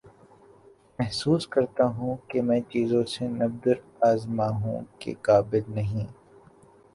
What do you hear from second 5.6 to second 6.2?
نہی